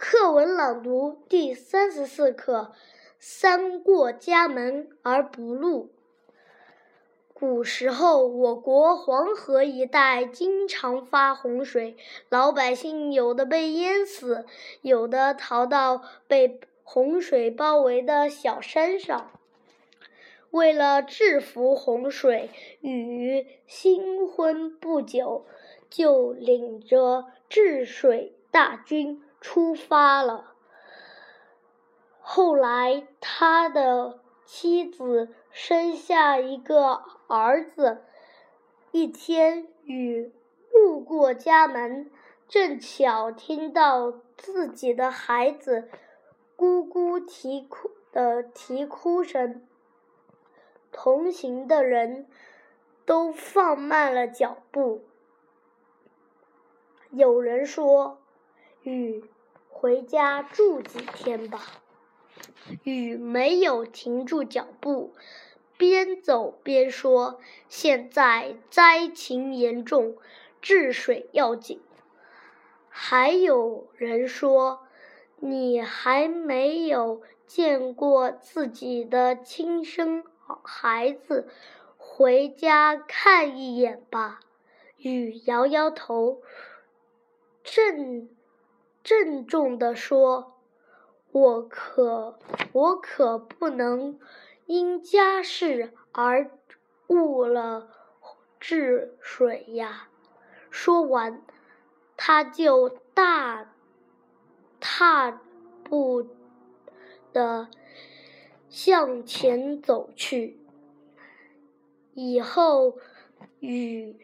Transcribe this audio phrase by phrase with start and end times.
[0.00, 2.70] 课文朗读第三十四课：
[3.18, 5.90] 三过家门而不入。
[7.34, 11.96] 古时候，我国黄河一带经常发洪水，
[12.28, 14.46] 老百姓有的被淹死，
[14.82, 19.32] 有的逃到被洪水包围的小山上。
[20.52, 22.50] 为了制服洪水，
[22.82, 25.44] 禹新婚不久，
[25.90, 29.24] 就领着治水大军。
[29.40, 30.52] 出发了。
[32.20, 38.04] 后来，他的妻子生下一个儿子。
[38.90, 40.32] 一天，雨
[40.72, 42.10] 路过家门，
[42.48, 45.88] 正巧听到自己的孩子
[46.56, 49.66] 咕咕啼哭的啼哭声。
[50.90, 52.26] 同行的人
[53.04, 55.04] 都放慢了脚步。
[57.10, 58.18] 有人说。
[58.82, 59.24] 雨，
[59.68, 61.82] 回家住几天吧。
[62.84, 65.14] 雨没有停住脚步，
[65.76, 70.16] 边走边说：“现在灾情严重，
[70.60, 71.80] 治水要紧。”
[72.88, 74.86] 还有人说
[75.40, 80.24] ：“你还没有见过自己的亲生
[80.62, 81.48] 孩子，
[81.96, 84.40] 回家看一眼吧。”
[84.98, 86.42] 雨摇摇头，
[87.62, 88.28] 正。
[89.08, 90.58] 郑重地说
[91.32, 92.38] ：“我可
[92.72, 94.20] 我可不能
[94.66, 96.50] 因家事而
[97.06, 97.88] 误了
[98.60, 100.10] 治水呀！”
[100.68, 101.42] 说完，
[102.18, 103.74] 他就大
[104.78, 105.40] 踏
[105.82, 106.26] 步
[107.32, 107.68] 的
[108.68, 110.60] 向前走去。
[112.12, 112.98] 以后，
[113.60, 114.18] 雨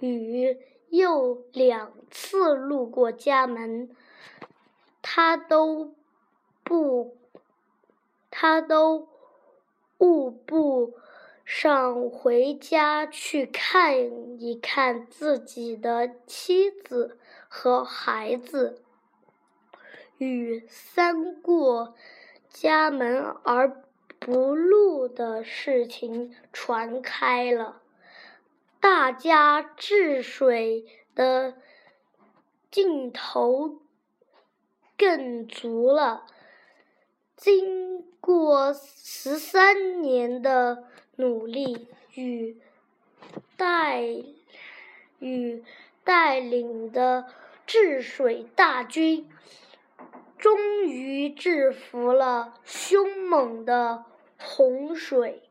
[0.00, 0.58] 雨
[0.96, 3.90] 又两次路过家门。
[5.02, 5.94] 他都
[6.64, 7.16] 不，
[8.30, 9.08] 他都
[9.98, 10.94] 误不
[11.44, 17.18] 上回家去看一看自己的妻子
[17.48, 18.82] 和孩子。
[20.18, 21.94] 与三过
[22.48, 23.82] 家门而
[24.18, 27.82] 不入的事情传开了，
[28.88, 30.86] 大家治水
[31.16, 31.56] 的
[32.70, 33.80] 劲头。
[34.96, 36.24] 更足了。
[37.34, 40.84] 经过十三年的
[41.16, 42.56] 努力与
[43.56, 44.04] 带
[45.18, 45.64] 与
[46.04, 47.26] 带领的
[47.66, 49.28] 治水大军，
[50.38, 54.04] 终于制服了凶猛的
[54.38, 55.42] 洪水。